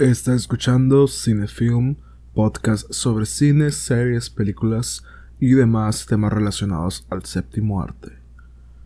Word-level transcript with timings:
Está 0.00 0.34
escuchando 0.34 1.06
Cinefilm, 1.08 1.96
podcast 2.32 2.90
sobre 2.90 3.26
cines, 3.26 3.74
series, 3.74 4.30
películas 4.30 5.04
y 5.38 5.50
demás 5.50 6.06
temas 6.06 6.32
relacionados 6.32 7.06
al 7.10 7.26
séptimo 7.26 7.82
arte. 7.82 8.12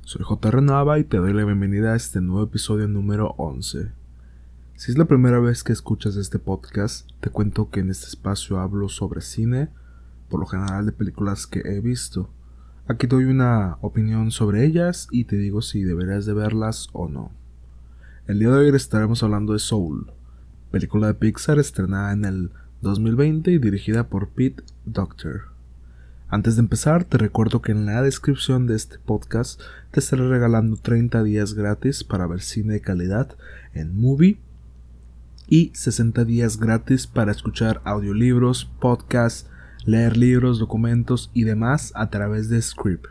Soy 0.00 0.24
J. 0.24 0.60
Nava 0.60 0.98
y 0.98 1.04
te 1.04 1.18
doy 1.18 1.32
la 1.32 1.44
bienvenida 1.44 1.92
a 1.92 1.94
este 1.94 2.20
nuevo 2.20 2.42
episodio 2.42 2.88
número 2.88 3.36
11. 3.38 3.92
Si 4.74 4.90
es 4.90 4.98
la 4.98 5.04
primera 5.04 5.38
vez 5.38 5.62
que 5.62 5.72
escuchas 5.72 6.16
este 6.16 6.40
podcast, 6.40 7.08
te 7.20 7.30
cuento 7.30 7.70
que 7.70 7.78
en 7.78 7.90
este 7.90 8.06
espacio 8.06 8.58
hablo 8.58 8.88
sobre 8.88 9.20
cine, 9.20 9.68
por 10.28 10.40
lo 10.40 10.46
general 10.46 10.84
de 10.84 10.90
películas 10.90 11.46
que 11.46 11.60
he 11.60 11.78
visto. 11.78 12.28
Aquí 12.88 13.06
doy 13.06 13.26
una 13.26 13.78
opinión 13.82 14.32
sobre 14.32 14.64
ellas 14.64 15.06
y 15.12 15.26
te 15.26 15.36
digo 15.36 15.62
si 15.62 15.84
deberías 15.84 16.26
de 16.26 16.34
verlas 16.34 16.88
o 16.92 17.08
no. 17.08 17.30
El 18.26 18.40
día 18.40 18.48
de 18.48 18.56
hoy 18.56 18.74
estaremos 18.74 19.22
hablando 19.22 19.52
de 19.52 19.60
Soul, 19.60 20.10
película 20.74 21.06
de 21.06 21.14
Pixar 21.14 21.60
estrenada 21.60 22.12
en 22.12 22.24
el 22.24 22.50
2020 22.82 23.52
y 23.52 23.58
dirigida 23.58 24.08
por 24.08 24.30
Pete 24.30 24.64
Doctor. 24.84 25.52
Antes 26.26 26.56
de 26.56 26.62
empezar, 26.62 27.04
te 27.04 27.16
recuerdo 27.16 27.62
que 27.62 27.70
en 27.70 27.86
la 27.86 28.02
descripción 28.02 28.66
de 28.66 28.74
este 28.74 28.98
podcast 28.98 29.60
te 29.92 30.00
estaré 30.00 30.26
regalando 30.26 30.76
30 30.76 31.22
días 31.22 31.54
gratis 31.54 32.02
para 32.02 32.26
ver 32.26 32.40
cine 32.40 32.72
de 32.72 32.80
calidad 32.80 33.36
en 33.72 33.96
Movie 33.96 34.40
y 35.46 35.70
60 35.76 36.24
días 36.24 36.58
gratis 36.58 37.06
para 37.06 37.30
escuchar 37.30 37.80
audiolibros, 37.84 38.64
podcasts, 38.64 39.48
leer 39.84 40.16
libros, 40.16 40.58
documentos 40.58 41.30
y 41.34 41.44
demás 41.44 41.92
a 41.94 42.10
través 42.10 42.48
de 42.48 42.60
Script. 42.60 43.06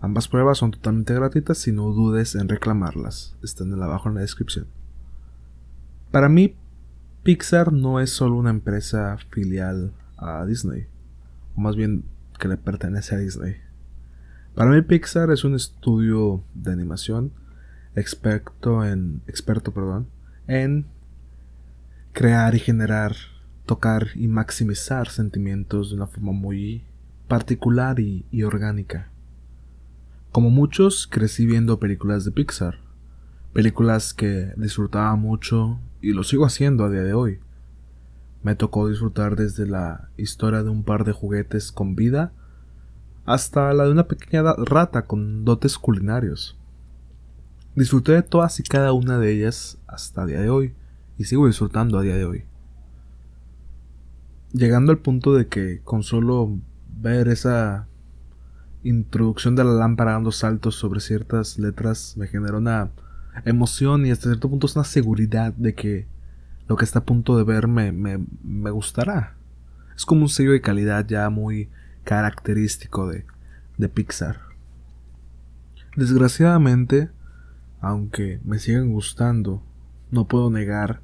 Ambas 0.00 0.26
pruebas 0.26 0.58
son 0.58 0.72
totalmente 0.72 1.14
gratuitas 1.14 1.68
y 1.68 1.70
no 1.70 1.92
dudes 1.92 2.34
en 2.34 2.48
reclamarlas. 2.48 3.36
Están 3.44 3.80
abajo 3.80 4.08
en 4.08 4.16
la 4.16 4.22
descripción. 4.22 4.81
Para 6.12 6.28
mí, 6.28 6.54
Pixar 7.22 7.72
no 7.72 7.98
es 7.98 8.10
solo 8.10 8.36
una 8.36 8.50
empresa 8.50 9.16
filial 9.30 9.94
a 10.18 10.44
Disney, 10.44 10.86
o 11.56 11.60
más 11.62 11.74
bien 11.74 12.04
que 12.38 12.48
le 12.48 12.58
pertenece 12.58 13.14
a 13.14 13.18
Disney. 13.18 13.56
Para 14.54 14.70
mí 14.70 14.82
Pixar 14.82 15.30
es 15.30 15.42
un 15.42 15.54
estudio 15.54 16.44
de 16.52 16.70
animación 16.70 17.32
experto 17.96 18.84
en 18.84 19.22
experto, 19.26 19.72
perdón, 19.72 20.06
en 20.48 20.84
crear 22.12 22.54
y 22.54 22.58
generar, 22.58 23.16
tocar 23.64 24.08
y 24.14 24.28
maximizar 24.28 25.08
sentimientos 25.08 25.88
de 25.88 25.96
una 25.96 26.08
forma 26.08 26.32
muy 26.32 26.84
particular 27.26 28.00
y, 28.00 28.26
y 28.30 28.42
orgánica. 28.42 29.10
Como 30.30 30.50
muchos, 30.50 31.06
crecí 31.06 31.46
viendo 31.46 31.80
películas 31.80 32.26
de 32.26 32.32
Pixar, 32.32 32.81
películas 33.52 34.14
que 34.14 34.52
disfrutaba 34.56 35.14
mucho 35.16 35.78
y 36.00 36.12
lo 36.12 36.24
sigo 36.24 36.46
haciendo 36.46 36.84
a 36.84 36.90
día 36.90 37.02
de 37.02 37.14
hoy. 37.14 37.40
Me 38.42 38.56
tocó 38.56 38.88
disfrutar 38.88 39.36
desde 39.36 39.66
la 39.66 40.08
historia 40.16 40.62
de 40.62 40.70
un 40.70 40.82
par 40.82 41.04
de 41.04 41.12
juguetes 41.12 41.70
con 41.70 41.94
vida 41.94 42.32
hasta 43.24 43.72
la 43.72 43.84
de 43.84 43.92
una 43.92 44.08
pequeña 44.08 44.42
rata 44.56 45.06
con 45.06 45.44
dotes 45.44 45.78
culinarios. 45.78 46.58
Disfruté 47.76 48.12
de 48.12 48.22
todas 48.22 48.58
y 48.58 48.64
cada 48.64 48.92
una 48.92 49.18
de 49.18 49.32
ellas 49.32 49.78
hasta 49.86 50.26
día 50.26 50.40
de 50.40 50.50
hoy 50.50 50.74
y 51.18 51.24
sigo 51.24 51.46
disfrutando 51.46 51.98
a 51.98 52.02
día 52.02 52.16
de 52.16 52.24
hoy. 52.24 52.44
Llegando 54.52 54.92
al 54.92 54.98
punto 54.98 55.34
de 55.34 55.46
que 55.46 55.80
con 55.82 56.02
solo 56.02 56.58
ver 56.96 57.28
esa 57.28 57.86
introducción 58.82 59.54
de 59.54 59.64
la 59.64 59.72
lámpara 59.72 60.12
dando 60.12 60.32
saltos 60.32 60.74
sobre 60.74 61.00
ciertas 61.00 61.58
letras 61.58 62.16
me 62.16 62.26
genera 62.26 62.58
una 62.58 62.90
emoción 63.44 64.06
y 64.06 64.10
hasta 64.10 64.28
cierto 64.28 64.50
punto 64.50 64.66
es 64.66 64.76
una 64.76 64.84
seguridad 64.84 65.52
de 65.54 65.74
que 65.74 66.06
lo 66.68 66.76
que 66.76 66.84
está 66.84 67.00
a 67.00 67.04
punto 67.04 67.36
de 67.36 67.44
ver 67.44 67.68
me, 67.68 67.92
me, 67.92 68.70
gustará. 68.70 69.34
Es 69.96 70.04
como 70.04 70.22
un 70.22 70.28
sello 70.28 70.52
de 70.52 70.60
calidad 70.60 71.06
ya 71.06 71.28
muy 71.30 71.68
característico 72.04 73.08
de, 73.08 73.26
de 73.78 73.88
Pixar. 73.88 74.40
Desgraciadamente, 75.96 77.10
aunque 77.80 78.40
me 78.44 78.58
siguen 78.58 78.92
gustando, 78.92 79.62
no 80.10 80.26
puedo 80.26 80.50
negar 80.50 81.00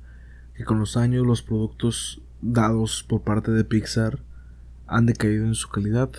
que 0.55 0.65
con 0.65 0.79
los 0.79 0.97
años 0.97 1.27
los 1.27 1.43
productos 1.43 2.23
dados 2.41 3.05
por 3.07 3.23
parte 3.23 3.51
de 3.51 3.65
Pixar 3.65 4.21
han 4.87 5.07
decaído 5.07 5.45
en 5.45 5.55
su 5.55 5.69
calidad, 5.69 6.11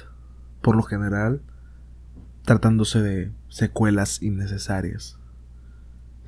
por 0.61 0.75
lo 0.75 0.83
general, 0.83 1.41
tratándose 2.43 3.01
de 3.01 3.31
secuelas 3.47 4.21
innecesarias. 4.21 5.18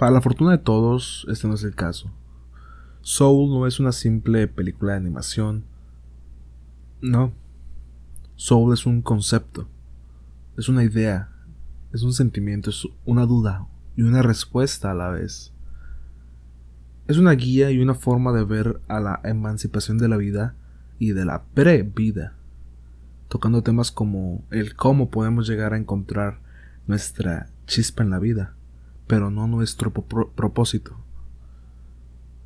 Para 0.02 0.14
la 0.14 0.22
fortuna 0.22 0.50
de 0.50 0.58
todos, 0.58 1.28
este 1.30 1.48
no 1.48 1.54
es 1.54 1.64
el 1.64 1.76
caso. 1.76 2.10
Soul 3.02 3.52
no 3.52 3.68
es 3.68 3.80
una 3.80 3.92
simple 3.92 4.48
película 4.48 4.94
de 4.94 4.98
animación. 4.98 5.64
No. 7.02 7.34
Soul 8.36 8.74
es 8.74 8.88
un 8.88 9.04
concepto. 9.04 9.68
Es 10.58 10.70
una 10.70 10.84
idea. 10.84 11.30
Es 11.94 12.02
un 12.02 12.14
sentimiento. 12.14 12.72
Es 12.72 12.88
una 13.06 13.28
duda. 13.28 13.68
Y 13.96 14.02
una 14.02 14.24
respuesta 14.24 14.90
a 14.90 14.96
la 14.96 15.10
vez. 15.10 15.54
Es 17.08 17.20
una 17.20 17.34
guía 17.34 17.70
y 17.70 17.78
una 17.78 17.94
forma 17.94 18.34
de 18.34 18.44
ver 18.44 18.82
a 18.88 19.00
la 19.00 19.22
emancipación 19.24 20.00
de 20.00 20.08
la 20.08 20.18
vida 20.18 20.56
y 20.98 21.12
de 21.12 21.26
la 21.26 21.44
pre-vida. 21.44 22.34
Tocando 23.28 23.62
temas 23.62 23.92
como 23.92 24.44
el 24.50 24.76
cómo 24.76 25.12
podemos 25.12 25.48
llegar 25.48 25.76
a 25.76 25.78
encontrar 25.78 26.40
nuestra 26.88 27.52
chispa 27.68 28.02
en 28.02 28.10
la 28.10 28.18
vida 28.18 28.56
pero 29.12 29.30
no 29.30 29.46
nuestro 29.46 29.92
propósito. 29.92 30.96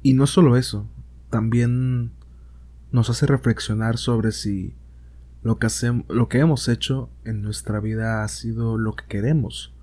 Y 0.02 0.14
no 0.14 0.26
solo 0.26 0.58
eso, 0.58 0.90
también 1.30 2.14
nos 2.92 3.12
hace 3.12 3.28
reflexionar 3.28 4.00
sobre 4.00 4.32
si 4.32 4.74
lo 5.44 5.60
que, 5.60 5.68
hacemos, 5.68 6.08
lo 6.10 6.28
que 6.28 6.40
hemos 6.40 6.68
hecho 6.68 7.12
en 7.24 7.44
nuestra 7.44 7.80
vida 7.80 8.24
ha 8.24 8.28
sido 8.30 8.80
lo 8.80 8.96
que 8.96 9.06
queremos 9.06 9.76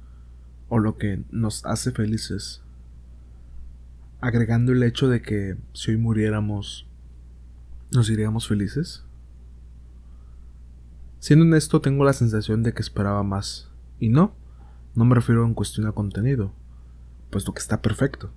o 0.69 0.81
lo 0.81 0.99
que 0.99 1.23
nos 1.31 1.65
hace 1.67 1.93
felices. 1.93 2.63
Agregando 4.21 4.73
el 4.73 4.83
hecho 4.83 5.09
de 5.09 5.23
que 5.23 5.57
si 5.75 5.93
hoy 5.93 5.99
muriéramos, 5.99 6.89
¿nos 7.93 8.11
iríamos 8.11 8.49
felices? 8.49 9.05
Siendo 11.21 11.45
honesto, 11.45 11.81
tengo 11.81 12.03
la 12.03 12.13
sensación 12.13 12.65
de 12.65 12.75
que 12.75 12.83
esperaba 12.83 13.23
más. 13.23 13.71
Y 14.01 14.09
no, 14.09 14.35
no 14.97 15.05
me 15.05 15.15
refiero 15.15 15.47
en 15.47 15.55
cuestión 15.55 15.87
a 15.87 15.93
contenido, 15.93 16.53
puesto 17.33 17.53
que 17.53 17.61
está 17.61 17.83
perfecto. 17.83 18.31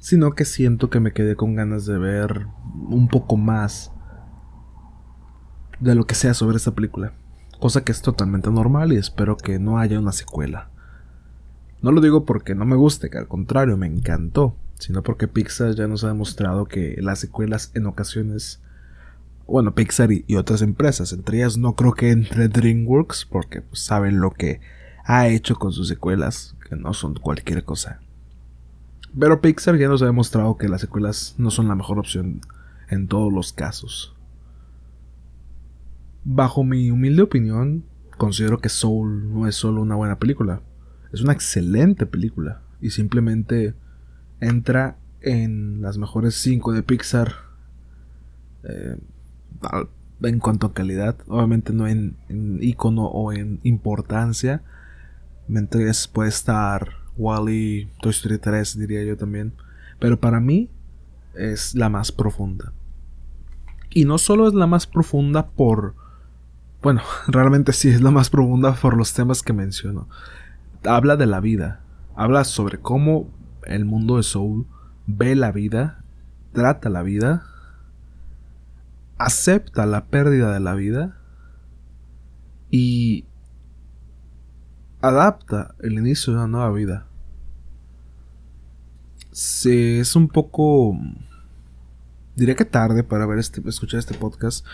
Sino 0.00 0.32
que 0.32 0.44
siento 0.44 0.90
que 0.90 0.98
me 0.98 1.12
quedé 1.12 1.36
con 1.36 1.54
ganas 1.54 1.86
de 1.86 1.98
ver 1.98 2.46
un 2.88 3.06
poco 3.06 3.36
más 3.36 3.92
de 5.78 5.94
lo 5.94 6.04
que 6.04 6.16
sea 6.16 6.34
sobre 6.34 6.56
esta 6.56 6.72
película. 6.72 7.12
Cosa 7.60 7.84
que 7.84 7.92
es 7.92 8.02
totalmente 8.02 8.50
normal 8.50 8.92
y 8.92 8.96
espero 8.96 9.36
que 9.36 9.60
no 9.60 9.78
haya 9.78 10.00
una 10.00 10.10
secuela. 10.10 10.70
No 11.82 11.92
lo 11.92 12.00
digo 12.00 12.24
porque 12.24 12.56
no 12.56 12.64
me 12.64 12.74
guste, 12.74 13.10
que 13.10 13.18
al 13.18 13.28
contrario 13.28 13.76
me 13.76 13.86
encantó, 13.86 14.56
sino 14.78 15.02
porque 15.02 15.28
Pixar 15.28 15.74
ya 15.74 15.86
nos 15.86 16.02
ha 16.02 16.08
demostrado 16.08 16.64
que 16.64 16.96
las 17.00 17.20
secuelas 17.20 17.70
en 17.74 17.86
ocasiones 17.86 18.60
bueno, 19.46 19.74
Pixar 19.74 20.10
y, 20.12 20.36
otras 20.36 20.62
empresas, 20.62 21.12
entre 21.12 21.38
ellas 21.38 21.58
no 21.58 21.74
creo 21.74 21.92
que 21.92 22.10
entre 22.10 22.48
DreamWorks, 22.48 23.26
porque 23.26 23.60
pues, 23.60 23.82
saben 23.82 24.20
lo 24.20 24.30
que 24.30 24.60
ha 25.04 25.28
hecho 25.28 25.56
con 25.56 25.72
sus 25.72 25.88
secuelas, 25.88 26.54
que 26.68 26.76
no 26.76 26.94
son 26.94 27.14
cualquier 27.14 27.64
cosa. 27.64 28.00
Pero 29.18 29.40
Pixar 29.40 29.76
ya 29.76 29.88
nos 29.88 30.02
ha 30.02 30.06
demostrado 30.06 30.56
que 30.56 30.68
las 30.68 30.80
secuelas 30.80 31.34
no 31.38 31.50
son 31.50 31.68
la 31.68 31.74
mejor 31.74 31.98
opción 31.98 32.40
en 32.88 33.08
todos 33.08 33.32
los 33.32 33.52
casos. 33.52 34.14
Bajo 36.24 36.64
mi 36.64 36.90
humilde 36.90 37.22
opinión, 37.22 37.84
considero 38.16 38.58
que 38.58 38.68
Soul 38.68 39.32
no 39.32 39.48
es 39.48 39.56
solo 39.56 39.82
una 39.82 39.96
buena 39.96 40.18
película, 40.18 40.60
es 41.12 41.20
una 41.20 41.32
excelente 41.32 42.06
película 42.06 42.62
y 42.80 42.90
simplemente 42.90 43.74
entra 44.40 44.96
en 45.20 45.82
las 45.82 45.98
mejores 45.98 46.34
5 46.36 46.72
de 46.72 46.82
Pixar 46.82 47.32
eh, 48.64 48.96
en 50.22 50.38
cuanto 50.38 50.68
a 50.68 50.74
calidad, 50.74 51.16
obviamente 51.26 51.72
no 51.72 51.86
en, 51.86 52.16
en 52.28 52.62
icono 52.62 53.06
o 53.06 53.32
en 53.32 53.60
importancia, 53.62 54.62
Mientras 55.52 56.08
puede 56.08 56.30
estar 56.30 56.94
Wally, 57.18 57.90
Toy 58.00 58.10
Story 58.10 58.38
3, 58.38 58.78
diría 58.78 59.04
yo 59.04 59.18
también. 59.18 59.52
Pero 59.98 60.18
para 60.18 60.40
mí 60.40 60.70
es 61.34 61.74
la 61.74 61.90
más 61.90 62.10
profunda. 62.10 62.72
Y 63.90 64.06
no 64.06 64.16
solo 64.16 64.48
es 64.48 64.54
la 64.54 64.66
más 64.66 64.86
profunda 64.86 65.48
por... 65.48 65.94
Bueno, 66.80 67.02
realmente 67.28 67.74
sí 67.74 67.90
es 67.90 68.00
la 68.00 68.10
más 68.10 68.30
profunda 68.30 68.72
por 68.72 68.96
los 68.96 69.12
temas 69.12 69.42
que 69.42 69.52
menciono. 69.52 70.08
Habla 70.84 71.16
de 71.16 71.26
la 71.26 71.40
vida. 71.40 71.80
Habla 72.16 72.44
sobre 72.44 72.78
cómo 72.78 73.28
el 73.66 73.84
mundo 73.84 74.16
de 74.16 74.22
Soul 74.22 74.64
ve 75.06 75.34
la 75.34 75.52
vida, 75.52 76.02
trata 76.54 76.88
la 76.88 77.02
vida, 77.02 77.44
acepta 79.18 79.84
la 79.84 80.06
pérdida 80.06 80.50
de 80.50 80.60
la 80.60 80.72
vida 80.72 81.18
y 82.70 83.26
adapta 85.02 85.74
el 85.80 85.94
inicio 85.94 86.32
de 86.32 86.38
una 86.38 86.48
nueva 86.48 86.70
vida. 86.70 87.06
Sí, 89.32 89.98
es 89.98 90.16
un 90.16 90.28
poco. 90.28 90.96
Diría 92.36 92.54
que 92.54 92.64
tarde 92.64 93.02
para 93.02 93.26
ver 93.26 93.38
este, 93.38 93.60
escuchar 93.68 93.98
este 93.98 94.14
podcast. 94.14 94.64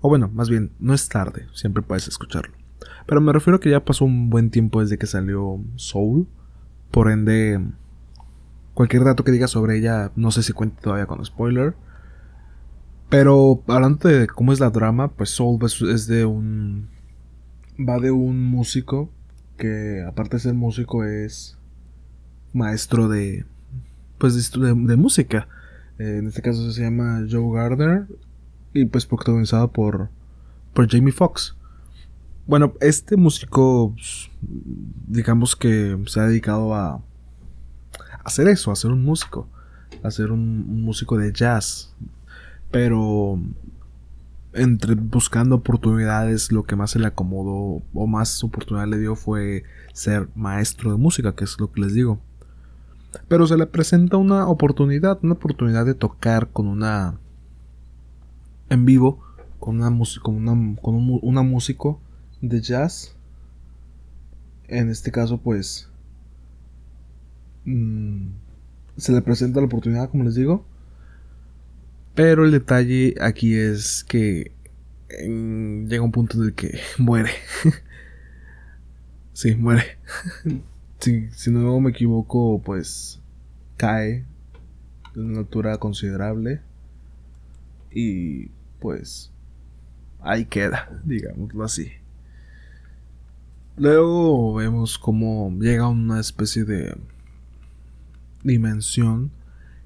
O 0.00 0.08
bueno, 0.08 0.28
más 0.34 0.50
bien, 0.50 0.72
no 0.80 0.92
es 0.92 1.08
tarde, 1.08 1.46
siempre 1.54 1.82
puedes 1.82 2.08
escucharlo. 2.08 2.54
Pero 3.06 3.20
me 3.20 3.32
refiero 3.32 3.56
a 3.56 3.60
que 3.60 3.70
ya 3.70 3.84
pasó 3.84 4.04
un 4.04 4.30
buen 4.30 4.50
tiempo 4.50 4.80
desde 4.80 4.98
que 4.98 5.06
salió 5.06 5.60
Soul. 5.76 6.26
Por 6.90 7.10
ende, 7.10 7.60
cualquier 8.74 9.04
dato 9.04 9.22
que 9.22 9.32
diga 9.32 9.46
sobre 9.46 9.78
ella, 9.78 10.10
no 10.16 10.32
sé 10.32 10.42
si 10.42 10.52
cuente 10.52 10.82
todavía 10.82 11.06
con 11.06 11.24
spoiler. 11.24 11.76
Pero 13.08 13.62
hablando 13.68 14.08
de 14.08 14.26
cómo 14.26 14.52
es 14.52 14.60
la 14.60 14.70
drama, 14.70 15.12
pues 15.12 15.30
Soul 15.30 15.60
es 15.64 16.06
de 16.06 16.24
un. 16.24 16.88
Va 17.78 17.98
de 18.00 18.10
un 18.10 18.42
músico 18.44 19.10
que, 19.56 20.04
aparte 20.06 20.36
de 20.36 20.42
ser 20.42 20.54
músico, 20.54 21.04
es 21.04 21.58
maestro 22.52 23.08
de. 23.08 23.44
Pues 24.18 24.52
de, 24.52 24.96
música. 24.96 25.48
Eh, 25.98 26.18
en 26.18 26.26
este 26.28 26.42
caso 26.42 26.70
se 26.70 26.82
llama 26.82 27.26
Joe 27.30 27.54
Gardner. 27.54 28.06
Y 28.74 28.84
pues 28.86 29.06
protagonizado 29.06 29.70
por. 29.72 30.10
Por 30.72 30.88
Jamie 30.88 31.12
Foxx. 31.12 31.56
Bueno, 32.46 32.74
este 32.80 33.16
músico, 33.16 33.92
pues, 33.94 34.30
digamos 35.06 35.54
que 35.54 35.96
se 36.06 36.20
ha 36.20 36.24
dedicado 36.24 36.74
a, 36.74 37.02
hacer 38.24 38.48
eso, 38.48 38.70
a 38.70 38.76
ser 38.76 38.90
un 38.90 39.04
músico, 39.04 39.48
a 40.02 40.10
ser 40.10 40.32
un, 40.32 40.82
músico 40.82 41.16
de 41.16 41.32
jazz. 41.32 41.94
Pero 42.70 43.40
entre 44.54 44.94
buscando 44.94 45.56
oportunidades, 45.56 46.52
lo 46.52 46.64
que 46.64 46.76
más 46.76 46.90
se 46.92 46.98
le 46.98 47.06
acomodó 47.06 47.82
o 47.94 48.06
más 48.06 48.42
oportunidad 48.44 48.86
le 48.86 48.98
dio 48.98 49.16
fue 49.16 49.64
ser 49.92 50.28
maestro 50.34 50.90
de 50.92 50.98
música, 50.98 51.34
que 51.34 51.44
es 51.44 51.58
lo 51.58 51.70
que 51.72 51.80
les 51.80 51.94
digo. 51.94 52.20
Pero 53.28 53.46
se 53.46 53.56
le 53.56 53.66
presenta 53.66 54.16
una 54.16 54.46
oportunidad, 54.48 55.18
una 55.22 55.34
oportunidad 55.34 55.84
de 55.86 55.94
tocar 55.94 56.50
con 56.50 56.66
una 56.66 57.18
en 58.70 58.86
vivo 58.86 59.20
con 59.62 59.80
una, 59.80 59.96
con 60.22 60.34
una, 60.34 60.76
con 60.82 60.96
un, 60.96 61.20
una 61.22 61.42
músico 61.42 62.00
de 62.40 62.60
jazz. 62.60 63.14
En 64.66 64.90
este 64.90 65.12
caso, 65.12 65.38
pues. 65.38 65.88
Mm, 67.64 68.30
se 68.96 69.12
le 69.12 69.22
presenta 69.22 69.60
la 69.60 69.66
oportunidad, 69.66 70.10
como 70.10 70.24
les 70.24 70.34
digo. 70.34 70.64
Pero 72.14 72.44
el 72.44 72.50
detalle 72.50 73.14
aquí 73.20 73.54
es 73.54 74.04
que 74.04 74.52
llega 75.08 76.02
un 76.02 76.12
punto 76.12 76.38
en 76.38 76.48
el 76.48 76.54
que 76.54 76.78
muere. 76.98 77.30
sí, 79.32 79.54
muere. 79.54 79.98
si, 81.00 81.30
si, 81.30 81.50
no 81.50 81.80
me 81.80 81.90
equivoco, 81.90 82.60
pues 82.62 83.20
cae 83.76 84.24
de 85.14 85.20
una 85.20 85.40
altura 85.40 85.78
considerable. 85.78 86.60
Y 87.90 88.48
pues 88.78 89.30
ahí 90.20 90.44
queda, 90.46 91.00
digámoslo 91.04 91.64
así. 91.64 91.92
Luego 93.76 94.54
vemos 94.54 94.98
cómo 94.98 95.50
llega 95.58 95.88
una 95.88 96.20
especie 96.20 96.64
de 96.64 96.94
dimensión 98.42 99.30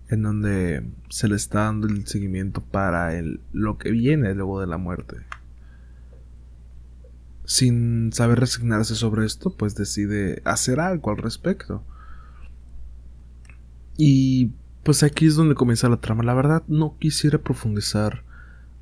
en 0.08 0.22
donde 0.22 0.88
se 1.08 1.28
le 1.28 1.36
está 1.36 1.64
dando 1.64 1.88
el 1.88 2.06
seguimiento 2.06 2.60
para 2.60 3.16
el, 3.16 3.40
lo 3.52 3.78
que 3.78 3.90
viene 3.90 4.34
luego 4.34 4.60
de 4.60 4.66
la 4.66 4.78
muerte. 4.78 5.16
Sin 7.44 8.12
saber 8.12 8.40
resignarse 8.40 8.94
sobre 8.94 9.24
esto, 9.24 9.56
pues 9.56 9.74
decide 9.74 10.42
hacer 10.44 10.80
algo 10.80 11.10
al 11.10 11.18
respecto. 11.18 11.84
Y 13.96 14.52
pues 14.82 15.02
aquí 15.02 15.26
es 15.26 15.36
donde 15.36 15.54
comienza 15.54 15.88
la 15.88 16.00
trama. 16.00 16.22
La 16.22 16.34
verdad 16.34 16.62
no 16.68 16.96
quisiera 16.98 17.38
profundizar 17.38 18.24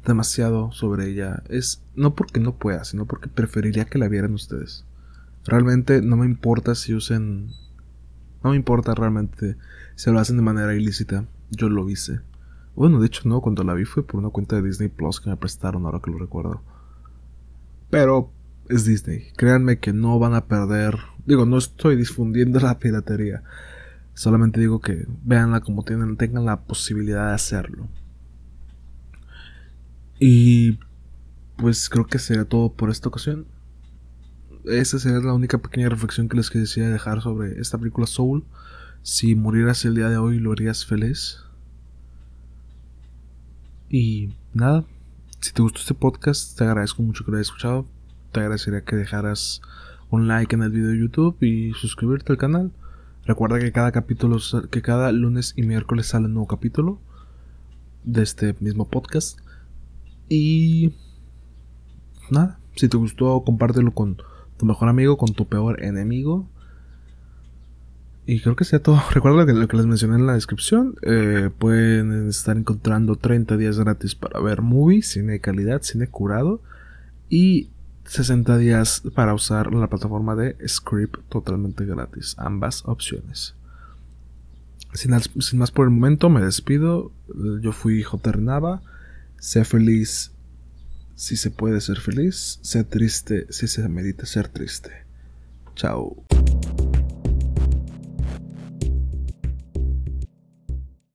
demasiado 0.04 0.72
sobre 0.72 1.08
ella. 1.08 1.42
Es 1.48 1.82
no 1.94 2.14
porque 2.14 2.40
no 2.40 2.56
pueda, 2.56 2.84
sino 2.84 3.06
porque 3.06 3.28
preferiría 3.28 3.86
que 3.86 3.98
la 3.98 4.08
vieran 4.08 4.34
ustedes. 4.34 4.84
Realmente 5.46 6.02
no 6.02 6.16
me 6.16 6.26
importa 6.26 6.74
si 6.74 6.94
usen. 6.94 7.50
No 8.44 8.50
me 8.50 8.56
importa 8.56 8.94
realmente 8.94 9.56
si 9.94 10.10
lo 10.10 10.20
hacen 10.20 10.36
de 10.36 10.42
manera 10.42 10.74
ilícita. 10.74 11.26
Yo 11.50 11.70
lo 11.70 11.88
hice. 11.88 12.20
Bueno, 12.76 13.00
de 13.00 13.06
hecho 13.06 13.26
no, 13.26 13.40
cuando 13.40 13.64
la 13.64 13.72
vi 13.72 13.86
fue 13.86 14.06
por 14.06 14.20
una 14.20 14.28
cuenta 14.28 14.56
de 14.56 14.62
Disney 14.62 14.90
Plus 14.90 15.18
que 15.18 15.30
me 15.30 15.36
prestaron, 15.38 15.86
ahora 15.86 16.00
que 16.04 16.10
lo 16.10 16.18
recuerdo. 16.18 16.60
Pero 17.88 18.30
es 18.68 18.84
Disney. 18.84 19.32
Créanme 19.36 19.78
que 19.78 19.94
no 19.94 20.18
van 20.18 20.34
a 20.34 20.44
perder. 20.44 20.98
Digo, 21.24 21.46
no 21.46 21.56
estoy 21.56 21.96
difundiendo 21.96 22.60
la 22.60 22.78
piratería. 22.78 23.42
Solamente 24.12 24.60
digo 24.60 24.80
que 24.80 25.06
véanla 25.24 25.60
como 25.60 25.82
tienen, 25.82 26.18
tengan 26.18 26.44
la 26.44 26.64
posibilidad 26.64 27.28
de 27.28 27.34
hacerlo. 27.34 27.88
Y 30.20 30.78
pues 31.56 31.88
creo 31.88 32.06
que 32.06 32.18
sería 32.18 32.44
todo 32.44 32.74
por 32.74 32.90
esta 32.90 33.08
ocasión 33.08 33.46
esa 34.64 34.98
sería 34.98 35.18
la 35.20 35.34
única 35.34 35.58
pequeña 35.58 35.88
reflexión 35.88 36.28
que 36.28 36.36
les 36.36 36.50
quisiera 36.50 36.88
dejar 36.88 37.20
sobre 37.20 37.60
esta 37.60 37.78
película 37.78 38.06
Soul. 38.06 38.44
Si 39.02 39.34
murieras 39.34 39.84
el 39.84 39.94
día 39.94 40.08
de 40.08 40.16
hoy, 40.16 40.38
¿lo 40.38 40.52
harías 40.52 40.86
feliz? 40.86 41.38
Y 43.90 44.30
nada, 44.54 44.84
si 45.40 45.52
te 45.52 45.60
gustó 45.60 45.80
este 45.80 45.94
podcast, 45.94 46.56
te 46.56 46.64
agradezco 46.64 47.02
mucho 47.02 47.24
que 47.24 47.30
lo 47.30 47.36
hayas 47.36 47.48
escuchado. 47.48 47.86
Te 48.32 48.40
agradecería 48.40 48.82
que 48.82 48.96
dejaras 48.96 49.60
un 50.10 50.26
like 50.28 50.54
en 50.54 50.62
el 50.62 50.70
video 50.70 50.88
de 50.88 50.98
YouTube 50.98 51.36
y 51.42 51.72
suscribirte 51.74 52.32
al 52.32 52.38
canal. 52.38 52.72
Recuerda 53.26 53.58
que 53.58 53.72
cada 53.72 53.92
capítulo, 53.92 54.38
que 54.70 54.82
cada 54.82 55.12
lunes 55.12 55.52
y 55.56 55.62
miércoles 55.62 56.06
sale 56.06 56.26
un 56.26 56.34
nuevo 56.34 56.46
capítulo 56.46 56.98
de 58.04 58.22
este 58.22 58.56
mismo 58.60 58.88
podcast. 58.88 59.38
Y 60.28 60.94
nada, 62.30 62.58
si 62.76 62.88
te 62.88 62.96
gustó, 62.96 63.44
compártelo 63.44 63.92
con 63.92 64.16
tu 64.64 64.68
mejor 64.68 64.88
amigo 64.88 65.18
con 65.18 65.34
tu 65.34 65.46
peor 65.46 65.82
enemigo. 65.84 66.48
Y 68.26 68.40
creo 68.40 68.56
que 68.56 68.64
sea 68.64 68.78
todo. 68.78 69.02
Recuerda 69.10 69.44
lo 69.52 69.68
que 69.68 69.76
les 69.76 69.86
mencioné 69.86 70.16
en 70.16 70.26
la 70.26 70.34
descripción. 70.34 70.96
Eh, 71.02 71.50
pueden 71.58 72.28
estar 72.28 72.56
encontrando 72.56 73.16
30 73.16 73.58
días 73.58 73.78
gratis 73.78 74.14
para 74.14 74.40
ver 74.40 74.62
movies, 74.62 75.08
cine 75.08 75.32
de 75.32 75.40
calidad, 75.40 75.82
cine 75.82 76.06
curado. 76.06 76.62
Y 77.28 77.68
60 78.06 78.56
días 78.58 79.02
para 79.14 79.34
usar 79.34 79.72
la 79.74 79.88
plataforma 79.88 80.34
de 80.34 80.56
Script 80.66 81.18
totalmente 81.28 81.84
gratis. 81.84 82.34
Ambas 82.38 82.82
opciones. 82.86 83.54
Sin, 84.94 85.12
sin 85.20 85.58
más 85.58 85.70
por 85.70 85.84
el 85.84 85.90
momento, 85.90 86.30
me 86.30 86.40
despido. 86.40 87.12
Yo 87.60 87.72
fui 87.72 88.02
J. 88.02 88.32
Nava. 88.38 88.80
Sé 89.38 89.64
feliz 89.64 90.33
si 91.14 91.36
se 91.36 91.50
puede 91.50 91.80
ser 91.80 92.00
feliz, 92.00 92.58
sea 92.62 92.84
triste 92.84 93.46
si 93.50 93.68
se 93.68 93.88
medita 93.88 94.26
ser 94.26 94.48
triste. 94.48 94.90
Chao. 95.74 96.24